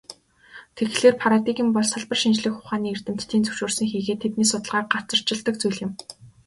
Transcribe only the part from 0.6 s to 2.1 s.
Тэгэхлээр, парадигм бол